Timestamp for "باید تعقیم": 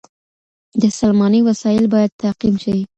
1.93-2.55